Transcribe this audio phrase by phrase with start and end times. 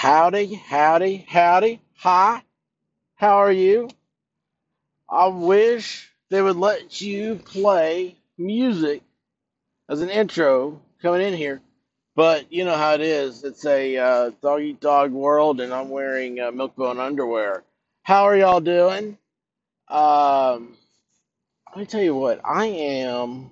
[0.00, 1.80] Howdy, howdy, howdy.
[1.96, 2.44] Hi,
[3.16, 3.90] how are you?
[5.10, 9.02] I wish they would let you play music
[9.88, 11.60] as an intro coming in here,
[12.14, 13.42] but you know how it is.
[13.42, 17.64] It's a uh, dog eat dog world, and I'm wearing uh, Milkbone underwear.
[18.04, 19.18] How are y'all doing?
[19.88, 20.76] Um,
[21.70, 23.50] let me tell you what, I am.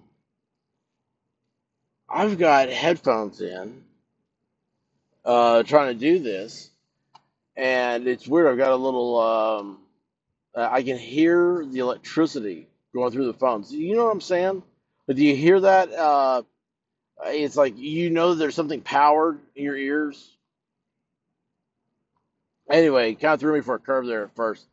[2.09, 3.83] I've got headphones in,
[5.27, 6.71] uh, trying to do this,
[7.57, 8.49] and it's weird.
[8.49, 9.21] I've got a little.
[9.21, 9.79] Um,
[10.55, 13.73] Uh, I can hear the electricity going through the phones.
[13.73, 14.65] You know what I'm saying?
[15.09, 15.93] But do you hear that?
[15.95, 16.43] Uh,
[17.27, 20.31] it's like you know there's something powered in your ears.
[22.71, 24.67] Anyway, kind of threw me for a curve there at first.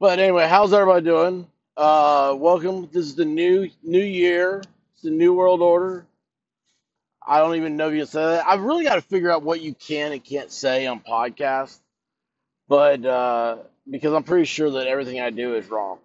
[0.00, 1.48] But anyway, how's everybody doing?
[1.76, 2.88] Uh, welcome.
[2.92, 4.62] This is the new new year.
[4.94, 6.06] It's the new world order.
[7.26, 8.46] I don't even know if you say that.
[8.46, 11.78] I've really got to figure out what you can and can't say on podcast,
[12.68, 15.98] but uh, because I'm pretty sure that everything I do is wrong.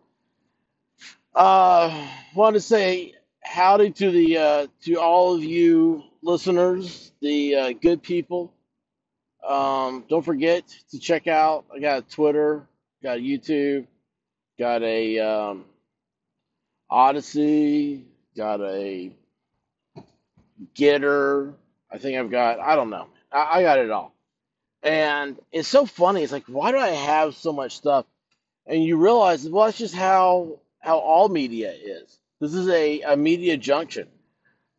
[1.34, 7.72] Uh, wanted to say howdy to the uh, to all of you listeners, the uh,
[7.74, 8.54] good people.
[9.48, 11.66] Um, don't forget to check out.
[11.74, 12.68] I got a Twitter,
[13.02, 13.88] got a YouTube,
[14.59, 15.66] got a um,
[16.92, 19.12] Odysee, got a
[20.75, 21.53] Gettr.
[21.91, 22.59] I think I've got.
[22.59, 23.08] I don't know.
[23.31, 24.13] I, I got it all,
[24.83, 26.23] and it's so funny.
[26.23, 28.05] It's like, why do I have so much stuff?
[28.67, 32.19] And you realize, well, that's just how how all media is.
[32.41, 34.08] This is a, a media junction.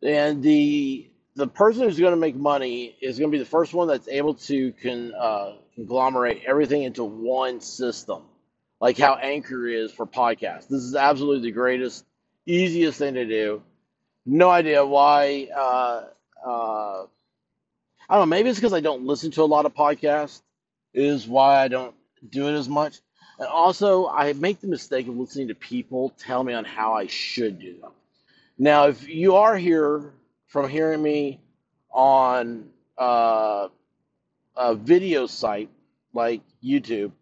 [0.02, 3.72] and the the person who's going to make money is going to be the first
[3.74, 8.22] one that's able to con, uh, conglomerate everything into one system,
[8.80, 10.68] like how Anchor is for podcasts.
[10.68, 12.04] This is absolutely the greatest,
[12.46, 13.62] easiest thing to do.
[14.26, 15.48] No idea why.
[15.54, 16.04] Uh,
[16.44, 17.06] uh,
[18.08, 18.26] I don't know.
[18.26, 20.42] Maybe it's because I don't listen to a lot of podcasts.
[20.94, 21.94] Is why I don't
[22.28, 23.00] do it as much.
[23.38, 27.06] And also, I make the mistake of listening to people tell me on how I
[27.06, 27.92] should do them.
[28.58, 30.12] Now, if you are here
[30.48, 31.40] from hearing me
[31.90, 33.68] on uh,
[34.56, 35.70] a video site
[36.12, 37.12] like YouTube,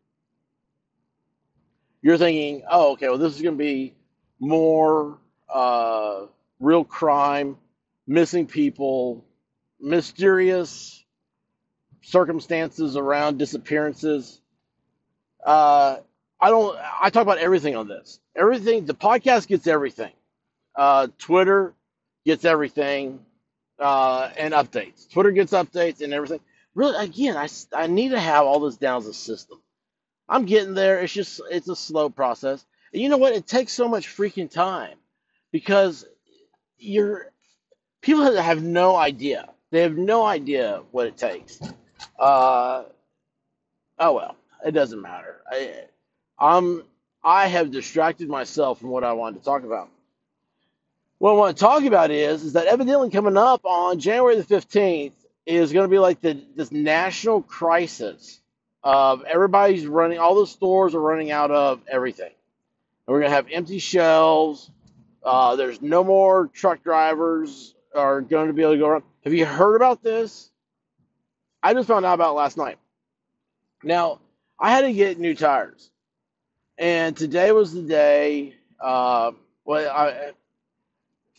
[2.00, 3.94] you're thinking, oh, okay, well, this is going to be
[4.38, 5.18] more
[5.52, 6.26] uh,
[6.60, 7.56] real crime,
[8.06, 9.24] missing people,
[9.80, 11.04] mysterious
[12.02, 14.40] circumstances around disappearances.
[15.44, 15.98] Uh,
[16.40, 18.20] I don't, I talk about everything on this.
[18.34, 20.12] Everything, the podcast gets everything.
[20.74, 21.74] Uh, Twitter
[22.24, 23.20] gets everything
[23.78, 25.10] uh, and updates.
[25.10, 26.40] Twitter gets updates and everything.
[26.74, 29.60] Really, again, I, I need to have all this down as a system.
[30.28, 31.00] I'm getting there.
[31.00, 32.64] It's just it's a slow process.
[32.92, 33.32] And you know what?
[33.34, 34.96] It takes so much freaking time
[35.52, 36.04] because
[36.78, 37.30] you're
[38.00, 39.48] people have no idea.
[39.70, 41.60] They have no idea what it takes.
[42.18, 42.84] Uh,
[43.98, 45.40] oh well, it doesn't matter.
[45.50, 45.84] I,
[46.38, 46.84] I'm
[47.22, 49.88] I have distracted myself from what I wanted to talk about.
[51.18, 54.44] What I want to talk about is is that evidently coming up on January the
[54.44, 55.12] 15th
[55.46, 58.40] is going to be like the this national crisis
[58.82, 62.32] of everybody's running all the stores are running out of everything.
[63.06, 64.70] And we're going to have empty shelves.
[65.26, 69.04] Uh, there's no more truck drivers are going to be able to go around.
[69.24, 70.50] Have you heard about this?
[71.60, 72.78] I just found out about last night.
[73.82, 74.20] Now,
[74.58, 75.90] I had to get new tires,
[76.78, 78.54] and today was the day.
[78.80, 79.32] Uh,
[79.64, 80.30] well, I,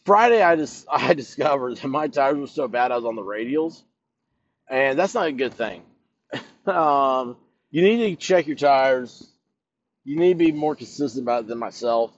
[0.06, 3.24] Friday, I just I discovered that my tires were so bad I was on the
[3.24, 3.82] radials,
[4.70, 5.84] and that's not a good thing.
[6.68, 7.38] Um,
[7.72, 9.26] you need to check your tires.
[10.04, 12.12] You need to be more consistent about it than myself.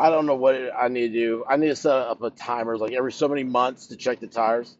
[0.00, 1.44] I don't know what I need to do.
[1.46, 4.28] I need to set up a timer like every so many months to check the
[4.28, 4.74] tires.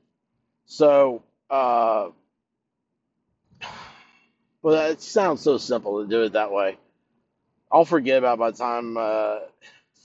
[0.64, 2.08] So, uh,
[4.62, 6.78] well, it sounds so simple to do it that way.
[7.70, 9.40] I'll forget about by the time uh,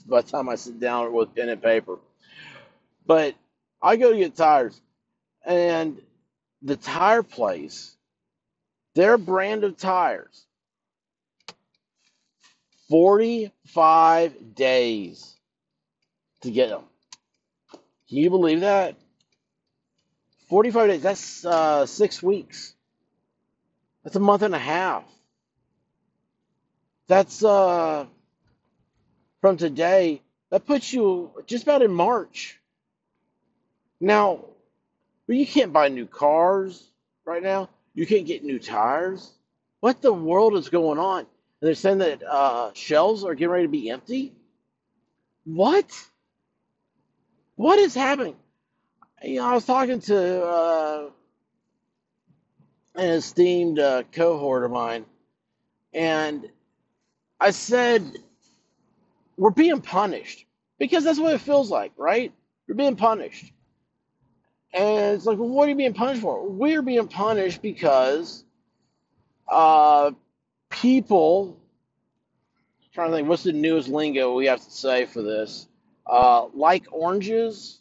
[0.06, 1.98] by the time I sit down with pen and paper.
[3.06, 3.36] But
[3.82, 4.80] I go to get tires,
[5.46, 6.02] and
[6.62, 7.96] the tire place,
[8.96, 10.46] their brand of tires,
[12.90, 15.36] 45 days
[16.42, 16.84] to get them.
[18.10, 18.96] Can you believe that?
[20.50, 22.74] 45 days, that's uh, six weeks.
[24.04, 25.04] That's a month and a half.
[27.08, 28.06] That's uh,
[29.42, 30.22] from today.
[30.52, 32.60] That puts you just about in March.
[34.00, 34.46] Now,
[35.28, 36.84] you can't buy new cars
[37.26, 37.70] right now.
[37.96, 39.32] You can't get new tires.
[39.80, 41.26] What the world is going on?
[41.62, 44.34] And they're saying that uh, shelves are getting ready to be empty.
[45.46, 45.90] What?
[47.56, 48.36] What is happening?
[49.24, 51.10] You know, I was talking to uh,
[52.96, 55.06] an esteemed uh, cohort of mine,
[55.94, 56.50] and
[57.40, 58.04] I said,
[59.38, 60.46] We're being punished
[60.78, 62.34] because that's what it feels like, right?
[62.68, 63.52] We're being punished.
[64.74, 66.48] And it's like, well, what are you being punished for?
[66.50, 68.44] We're being punished because
[69.48, 70.12] uh,
[70.82, 71.58] people,
[72.94, 75.68] trying to think, what's the newest lingo we have to say for this?
[76.06, 77.80] Uh, like oranges,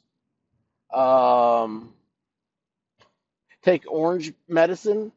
[0.93, 1.93] um,
[3.63, 5.13] take orange medicine,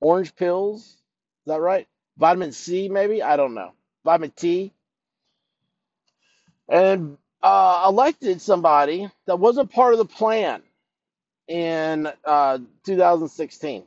[0.00, 0.80] orange pills.
[0.82, 0.96] Is
[1.46, 1.88] that right?
[2.18, 3.22] Vitamin C, maybe?
[3.22, 3.72] I don't know.
[4.04, 4.72] Vitamin T.
[6.68, 10.62] And uh, elected somebody that wasn't part of the plan
[11.48, 13.84] in uh, 2016.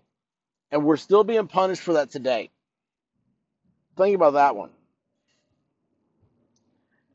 [0.71, 2.50] And we're still being punished for that today.
[3.98, 4.69] Think about that one.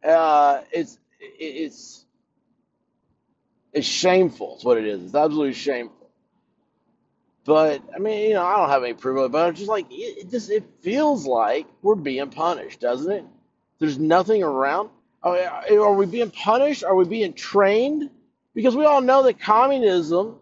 [0.04, 2.04] Uh, it's it's
[3.72, 4.54] it's shameful.
[4.54, 5.02] It's what it is.
[5.04, 6.10] It's absolutely shameful.
[7.44, 9.32] But I mean, you know, I don't have any proof of it.
[9.32, 13.24] But it's just like it, it just it feels like we're being punished, doesn't it?
[13.78, 14.90] There's nothing around.
[15.22, 16.84] Are, are we being punished?
[16.84, 18.10] Are we being trained?
[18.54, 20.36] Because we all know that communism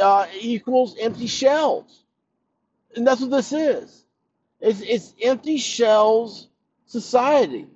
[0.00, 2.04] uh, equals empty shells,
[2.96, 4.01] and that's what this is.
[4.62, 6.48] It's it's empty shells
[6.86, 7.66] society.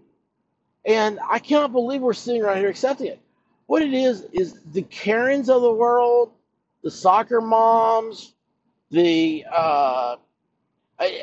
[0.84, 3.20] And I cannot believe we're sitting right here accepting it.
[3.66, 6.30] What it is is the Karens of the world,
[6.84, 8.34] the soccer moms,
[8.92, 10.16] the uh,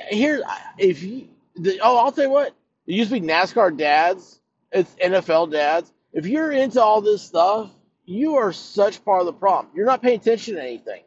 [0.10, 0.44] here
[0.78, 2.48] if you the oh I'll tell you what
[2.86, 4.42] it used to be NASCAR dads,
[4.74, 5.94] it's NFL dads.
[6.12, 7.72] If you're into all this stuff,
[8.06, 9.74] you are such part of the problem.
[9.74, 11.04] You're not paying attention to anything.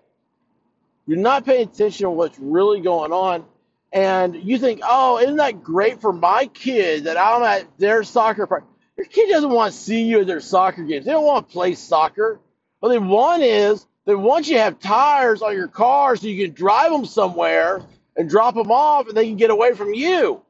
[1.06, 3.44] You're not paying attention to what's really going on.
[3.92, 8.46] And you think, oh, isn't that great for my kid that I'm at their soccer
[8.46, 8.66] party?
[8.96, 11.04] Your kid doesn't want to see you at their soccer games.
[11.04, 12.40] They don't want to play soccer.
[12.80, 16.46] What they want is they want you to have tires on your car so you
[16.46, 17.82] can drive them somewhere
[18.16, 20.42] and drop them off and they can get away from you.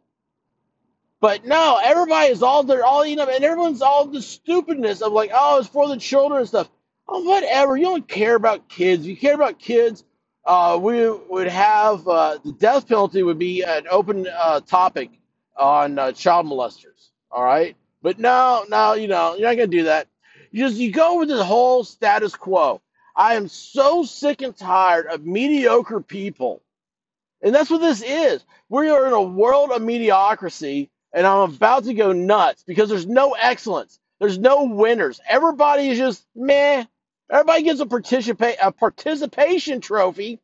[1.21, 5.13] But no, everybody is all they're all eating up, and everyone's all the stupidness of
[5.13, 6.69] like, oh, it's for the children and stuff.
[7.09, 7.77] Oh, whatever.
[7.77, 9.07] You don't care about kids.
[9.07, 10.05] You care about kids,
[10.47, 15.11] uh, we would have uh, the death penalty would be an open uh, topic
[15.57, 17.11] on uh, child molesters.
[17.33, 20.09] All right, but no, no, you know, you're not gonna do that.
[20.53, 22.83] You just you go with the whole status quo.
[23.17, 26.63] I am so sick and tired of mediocre people
[27.43, 28.45] and that's what this is.
[28.69, 33.07] We are in a world of mediocrity, and I'm about to go nuts because there's
[33.07, 33.99] no excellence.
[34.21, 35.21] There's no winners.
[35.29, 36.85] Everybody is just meh.
[37.31, 37.87] Everybody gets a
[38.63, 40.39] a participation trophy,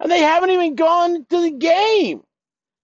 [0.00, 2.22] and they haven't even gone to the game.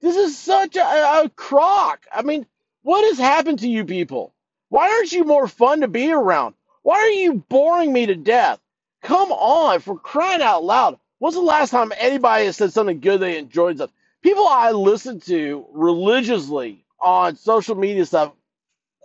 [0.01, 0.83] This is such a,
[1.25, 2.07] a crock.
[2.13, 2.47] I mean,
[2.83, 4.35] what has happened to you people?
[4.69, 6.55] Why aren't you more fun to be around?
[6.83, 8.59] Why are you boring me to death?
[9.03, 10.99] Come on, for crying out loud.
[11.19, 13.91] When's the last time anybody has said something good they enjoyed stuff?
[14.23, 18.33] People I listen to religiously on social media stuff,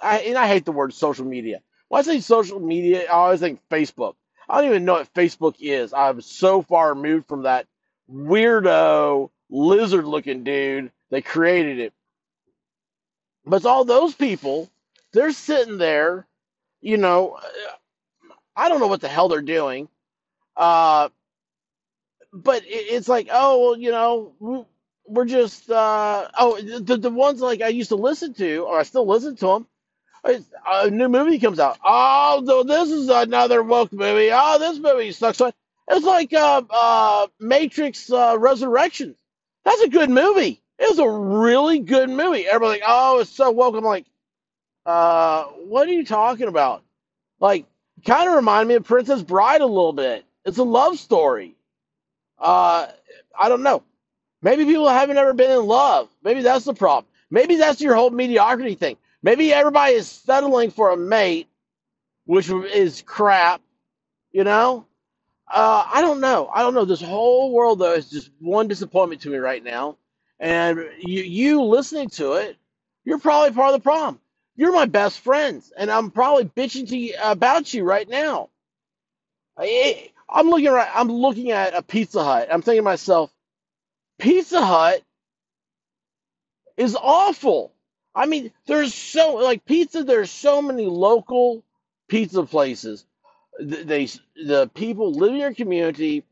[0.01, 1.61] I, and I hate the word social media.
[1.89, 4.15] When I say social media, I always think Facebook.
[4.49, 5.93] I don't even know what Facebook is.
[5.93, 7.67] I'm so far removed from that
[8.11, 11.93] weirdo lizard looking dude that created it.
[13.45, 14.69] But all those people,
[15.13, 16.27] they're sitting there,
[16.81, 17.39] you know,
[18.55, 19.89] I don't know what the hell they're doing.
[20.55, 21.09] Uh,
[22.33, 24.65] but it, it's like, oh, well, you know, we-
[25.09, 28.83] we're just, uh, oh, the, the ones like I used to listen to, or I
[28.83, 29.67] still listen to them.
[30.65, 31.77] A new movie comes out.
[31.83, 34.29] Oh, this is another woke movie.
[34.31, 35.41] Oh, this movie sucks.
[35.89, 38.37] It's like uh, uh, Matrix uh.
[38.37, 40.61] That's a good movie.
[40.79, 42.45] It was a really good movie.
[42.45, 43.75] Everybody's like, oh, it's so woke.
[43.75, 44.05] I'm like,
[44.85, 46.83] uh, what are you talking about?
[47.39, 47.65] Like,
[48.05, 50.25] kind of remind me of Princess Bride a little bit.
[50.45, 51.55] It's a love story.
[52.39, 52.87] Uh,
[53.37, 53.83] I don't know.
[54.41, 56.09] Maybe people haven't ever been in love.
[56.23, 57.05] Maybe that's the problem.
[57.29, 58.97] Maybe that's your whole mediocrity thing.
[59.27, 61.49] Maybe everybody is settling for a mate,
[62.27, 63.61] which is crap,
[64.31, 64.85] you know?
[65.53, 66.49] Uh, I don't know.
[66.55, 66.85] I don't know.
[66.85, 69.97] This whole world, though, is just one disappointment to me right now.
[70.39, 72.55] And you, you listening to it,
[73.03, 74.21] you're probably part of the problem.
[74.55, 78.49] You're my best friends, and I'm probably bitching to you about you right now.
[79.57, 80.89] I, I'm looking right.
[80.95, 82.47] I'm looking at a Pizza Hut.
[82.49, 83.29] I'm thinking to myself,
[84.19, 85.03] Pizza Hut
[86.77, 87.73] is awful.
[88.17, 90.03] I mean, there's so like pizza.
[90.03, 91.63] There's so many local
[92.09, 93.05] pizza places.
[93.61, 96.25] They the people live in your community.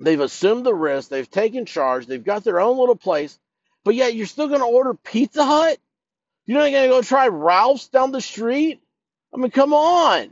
[0.00, 1.10] They've assumed the risk.
[1.10, 2.06] They've taken charge.
[2.06, 3.38] They've got their own little place.
[3.84, 5.78] But yet you're still going to order Pizza Hut.
[6.46, 8.80] You're not going to go try Ralph's down the street.
[9.34, 10.30] I mean, come on.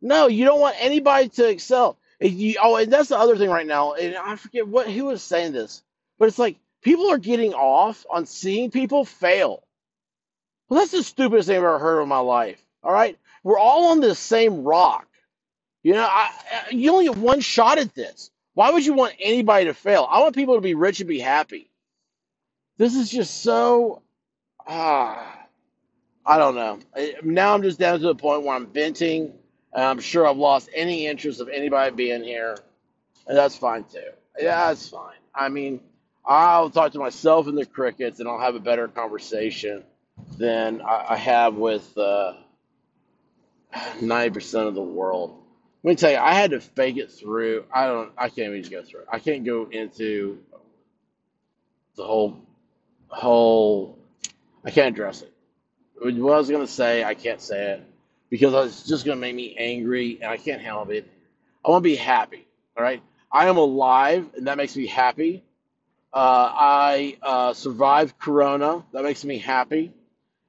[0.00, 1.98] No, you don't want anybody to excel.
[2.20, 3.94] You- oh, and that's the other thing right now.
[3.94, 5.82] And I forget what who was saying this,
[6.18, 9.62] but it's like people are getting off on seeing people fail.
[10.68, 12.62] Well, that's the stupidest thing I've ever heard in my life.
[12.82, 15.06] All right, we're all on the same rock.
[15.82, 16.30] You know, I,
[16.70, 18.30] you only get one shot at this.
[18.54, 20.06] Why would you want anybody to fail?
[20.10, 21.70] I want people to be rich and be happy.
[22.76, 24.02] This is just so
[24.66, 25.36] ah.
[26.24, 26.78] I don't know.
[27.22, 29.32] Now I'm just down to the point where I'm venting.
[29.74, 32.58] I'm sure I've lost any interest of anybody being here,
[33.26, 34.10] and that's fine too.
[34.38, 35.16] Yeah, that's fine.
[35.34, 35.80] I mean,
[36.30, 39.82] I'll talk to myself and the crickets, and I'll have a better conversation
[40.38, 42.34] than I, I have with uh,
[43.74, 45.36] 90% of the world.
[45.82, 47.64] Let me tell you, I had to fake it through.
[47.74, 48.12] I don't.
[48.16, 49.04] I can't even go through.
[49.10, 50.38] I can't go into
[51.96, 52.36] the whole
[53.08, 53.98] whole.
[54.64, 55.32] I can't address it.
[56.00, 57.84] What I was gonna say, I can't say it
[58.30, 61.08] because it's just gonna make me angry, and I can't help it.
[61.64, 62.46] I want to be happy.
[62.76, 65.44] All right, I am alive, and that makes me happy.
[66.12, 68.84] Uh, I uh, survived Corona.
[68.92, 69.92] That makes me happy.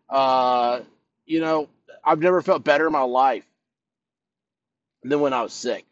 [0.10, 0.82] Uh,
[1.26, 1.70] you know,
[2.04, 3.46] I've never felt better in my life
[5.04, 5.86] than when I was sick.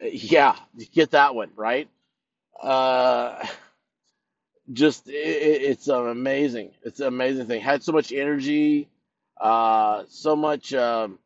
[0.00, 0.56] Yeah,
[0.92, 1.88] get that one right.
[2.62, 3.46] Uh,
[4.72, 6.72] just it, it's amazing.
[6.84, 7.60] It's an amazing thing.
[7.62, 8.88] Had so much energy,
[9.40, 10.74] uh, so much.
[10.74, 11.18] Um,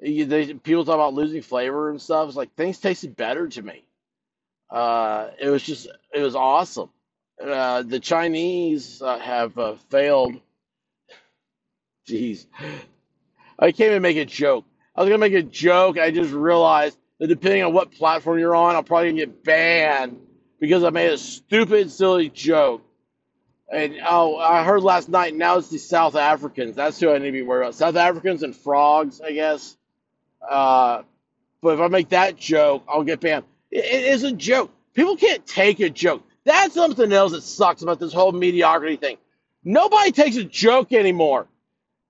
[0.00, 2.28] they, people talk about losing flavor and stuff.
[2.28, 3.84] It's like things tasted better to me.
[4.70, 6.90] Uh, it was just it was awesome.
[7.42, 10.36] Uh, the Chinese uh, have uh, failed.
[12.08, 12.46] Jeez,
[13.58, 14.66] I can't even make a joke.
[14.96, 15.98] I was gonna make a joke.
[15.98, 20.18] I just realized that depending on what platform you're on, I'll probably get banned
[20.60, 22.82] because I made a stupid, silly joke.
[23.72, 25.34] And oh, I heard last night.
[25.36, 26.76] Now it's the South Africans.
[26.76, 27.76] That's who I need to be worried about.
[27.76, 29.76] South Africans and frogs, I guess.
[30.48, 31.02] Uh,
[31.62, 33.44] but if I make that joke, I'll get banned.
[33.70, 34.70] It, is a joke.
[34.94, 36.24] People can't take a joke.
[36.44, 39.18] That's something else that sucks about this whole mediocrity thing.
[39.64, 41.46] Nobody takes a joke anymore.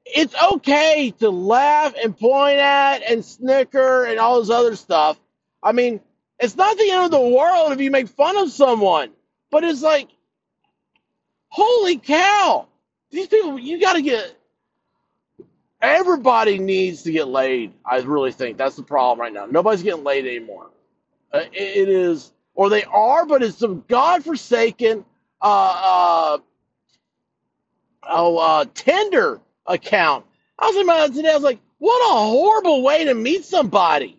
[0.05, 5.19] It's okay to laugh and point at and snicker and all this other stuff.
[5.63, 6.01] I mean,
[6.39, 9.11] it's not the end of the world if you make fun of someone.
[9.51, 10.09] But it's like,
[11.49, 12.69] holy cow.
[13.11, 14.39] These people, you got to get
[15.81, 17.73] Everybody needs to get laid.
[17.85, 19.47] I really think that's the problem right now.
[19.47, 20.71] Nobody's getting laid anymore.
[21.33, 25.05] Uh, it, is, or they are, but it's some godforsaken,
[25.43, 26.39] uh, uh,
[28.09, 28.65] oh, uh,
[29.67, 30.25] account.
[30.59, 31.31] I was thinking about today.
[31.31, 34.19] I was like, what a horrible way to meet somebody.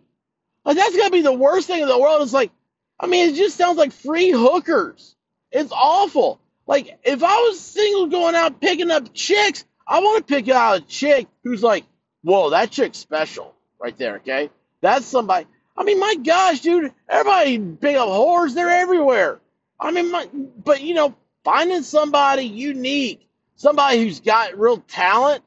[0.64, 2.22] Like that's gotta be the worst thing in the world.
[2.22, 2.52] It's like,
[3.00, 5.16] I mean, it just sounds like free hookers.
[5.52, 6.40] It's awful.
[6.68, 10.78] Like if I was single going out picking up chicks, I want to pick out
[10.78, 11.86] a chick who's like,
[12.22, 14.18] whoa, that chick's special right there.
[14.18, 14.50] Okay,
[14.82, 15.48] that's somebody.
[15.80, 18.54] I mean, my gosh, dude, everybody big up whores.
[18.54, 19.40] They're everywhere.
[19.80, 20.28] I mean, my,
[20.66, 25.42] but you know, finding somebody unique, somebody who's got real talent,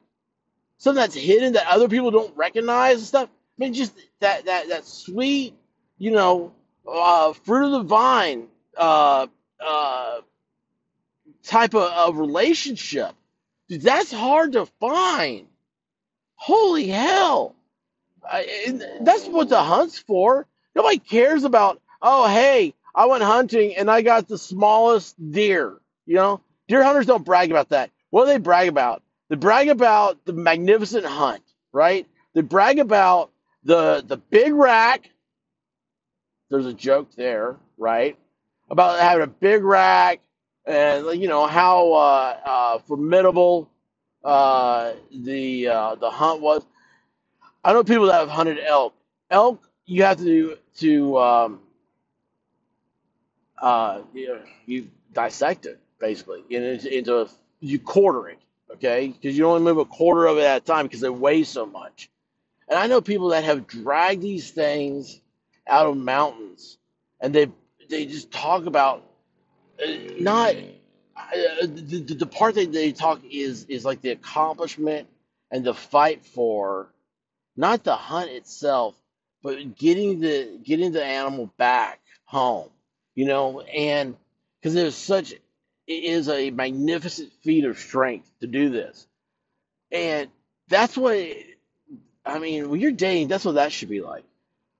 [0.79, 3.29] something that's hidden that other people don't recognize and stuff.
[3.29, 5.53] I mean, just that that that sweet,
[5.99, 6.51] you know,
[6.91, 9.27] uh, fruit of the vine uh,
[9.63, 10.21] uh,
[11.43, 13.13] type of, of relationship.
[13.69, 15.45] Dude, that's hard to find.
[16.33, 17.55] Holy hell!
[19.01, 20.47] That's what the hunt's for.
[20.75, 21.81] Nobody cares about.
[22.01, 25.77] Oh, hey, I went hunting and I got the smallest deer.
[26.05, 27.91] You know, deer hunters don't brag about that.
[28.09, 29.01] What do they brag about?
[29.29, 32.07] They brag about the magnificent hunt, right?
[32.33, 33.31] They brag about
[33.63, 35.09] the the big rack.
[36.49, 38.17] There's a joke there, right?
[38.69, 40.19] About having a big rack
[40.65, 43.69] and you know how uh, uh, formidable
[44.23, 46.65] uh, the uh, the hunt was.
[47.63, 48.93] I know people that have hunted elk.
[49.29, 51.59] Elk, you have to to um,
[53.63, 57.27] uh, you, know, you dissect it basically into, into a,
[57.61, 58.39] you quarter it,
[58.73, 59.07] okay?
[59.07, 61.65] Because you only move a quarter of it at a time because they weigh so
[61.65, 62.09] much.
[62.67, 65.21] And I know people that have dragged these things
[65.67, 66.77] out of mountains,
[67.21, 67.47] and they
[67.89, 69.05] they just talk about
[69.81, 70.55] uh, not
[71.15, 75.07] uh, the the part that they talk is is like the accomplishment
[75.51, 76.92] and the fight for
[77.55, 78.95] not the hunt itself,
[79.43, 82.69] but getting the getting the animal back home,
[83.15, 84.15] you know, and
[84.59, 85.41] because there's such it
[85.87, 89.07] is a magnificent feat of strength to do this,
[89.91, 90.29] and
[90.69, 91.17] that's what
[92.25, 92.69] I mean.
[92.69, 94.23] When you're dating, that's what that should be like.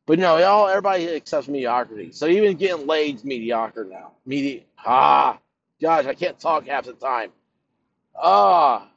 [0.05, 2.11] But no, all everybody accepts mediocrity.
[2.11, 4.11] So even getting laid's mediocre now.
[4.25, 5.39] Medi ah,
[5.81, 7.31] gosh, I can't talk half the time.
[8.15, 8.87] Ah,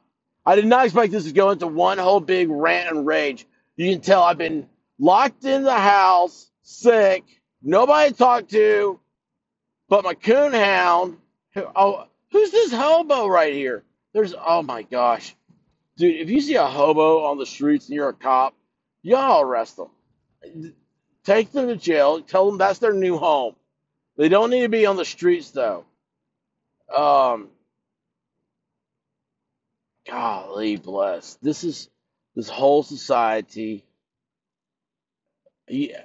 [0.45, 3.45] I did not expect this to go into one whole big rant and rage.
[3.77, 4.67] You can tell I've been
[4.99, 7.23] locked in the house, sick,
[7.61, 8.99] Nobody to talk to
[9.89, 11.17] but my coon hound.
[11.75, 13.83] Oh, who's this hobo right here?
[14.13, 15.35] There's oh my gosh,
[15.97, 16.15] dude!
[16.15, 18.53] If you see a hobo on the streets and you're a cop,
[19.01, 20.73] y'all arrest them.
[21.23, 22.21] Take them to jail.
[22.21, 23.55] Tell them that's their new home.
[24.17, 25.85] They don't need to be on the streets though.
[26.95, 27.49] Um,
[30.09, 31.35] golly bless.
[31.41, 31.89] This is
[32.37, 33.83] this whole society.
[35.67, 36.03] Yeah,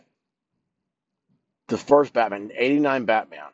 [1.69, 3.51] the first Batman, '89 Batman,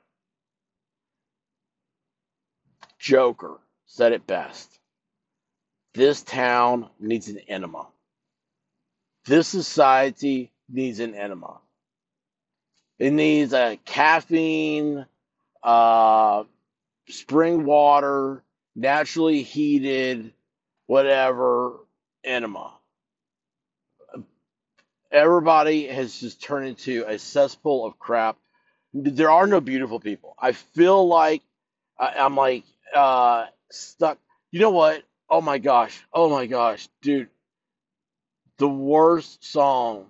[3.00, 4.78] Joker said it best.
[5.94, 7.88] This town needs an enema.
[9.26, 11.58] This society needs an enema.
[13.00, 15.04] It needs a caffeine,
[15.64, 16.44] uh,
[17.08, 18.44] spring water,
[18.76, 20.32] naturally heated,
[20.86, 21.80] whatever
[22.24, 22.72] enema.
[25.10, 28.36] Everybody has just turned into a cesspool of crap.
[28.92, 30.34] There are no beautiful people.
[30.38, 31.42] I feel like
[31.98, 34.18] I, I'm like uh, stuck.
[34.50, 35.02] You know what?
[35.30, 36.02] Oh my gosh.
[36.12, 37.28] Oh my gosh, dude.
[38.58, 40.06] The worst song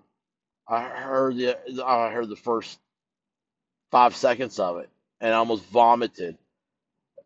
[0.69, 2.79] I heard the I heard the first
[3.91, 6.37] five seconds of it and I almost vomited.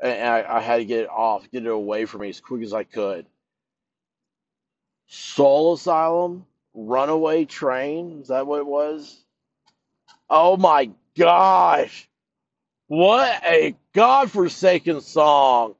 [0.01, 2.63] And I, I had to get it off, get it away from me as quick
[2.63, 3.27] as I could.
[5.15, 9.23] Soul Asylum, Runaway Train, is that what it was?
[10.31, 10.89] Oh my
[11.19, 12.09] gosh.
[12.87, 15.75] What a godforsaken song.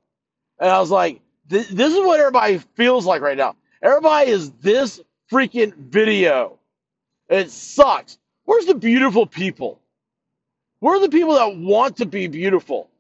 [0.59, 3.57] And I was like, this, this is what everybody feels like right now.
[3.83, 5.01] Everybody is this
[5.33, 6.59] freaking video.
[7.31, 8.19] It sucks.
[8.45, 9.81] Where's the beautiful people?
[10.81, 12.91] Where are the people that want to be beautiful?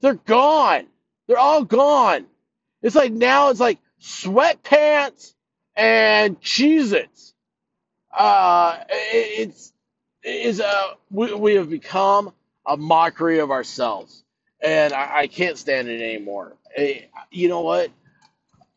[0.00, 0.86] They're gone.
[1.26, 2.26] They're all gone.
[2.82, 5.34] It's like now it's like sweatpants
[5.80, 7.32] and Cheez Its.
[8.16, 9.72] Uh, it's
[10.22, 12.32] is uh we, we have become
[12.66, 14.22] a mockery of ourselves,
[14.60, 16.56] and I, I can't stand it anymore.
[16.76, 17.90] Eh, you know what?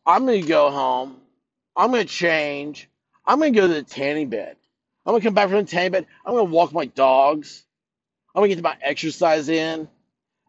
[0.06, 1.16] I'm gonna go home.
[1.76, 2.88] I'm gonna change.
[3.26, 4.56] I'm gonna go to the tanning bed.
[5.04, 6.06] I'm gonna come back from the tanning bed.
[6.24, 7.64] I'm gonna walk my dogs.
[8.34, 9.88] I'm gonna get my exercise in,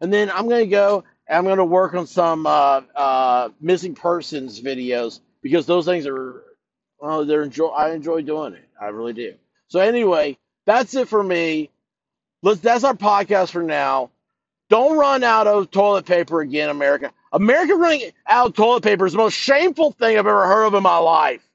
[0.00, 4.60] and then I'm gonna go and I'm gonna work on some uh, uh, missing persons
[4.60, 6.42] videos because those things are,
[7.00, 7.68] well, they're enjoy.
[7.68, 8.68] I enjoy doing it.
[8.80, 9.34] I really do.
[9.68, 11.70] So anyway, that's it for me.
[12.42, 12.60] Let's.
[12.60, 14.10] That's our podcast for now.
[14.68, 17.12] Don't run out of toilet paper again, America.
[17.32, 20.74] America running out of toilet paper is the most shameful thing I've ever heard of
[20.74, 21.46] in my life.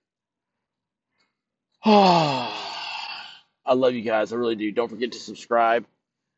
[1.85, 4.31] I love you guys.
[4.31, 4.71] I really do.
[4.71, 5.85] Don't forget to subscribe,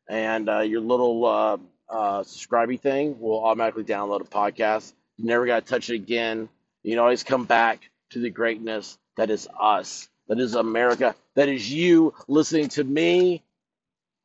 [0.08, 1.56] and uh, your little uh,
[1.88, 4.92] uh, subscribing thing will automatically download a podcast.
[5.16, 6.48] You never got to touch it again.
[6.82, 11.48] You can always come back to the greatness that is us, that is America, that
[11.48, 13.42] is you listening to me.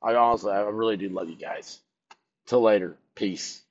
[0.01, 1.79] I honestly, I really do love you guys.
[2.45, 2.95] Till later.
[3.15, 3.61] Peace.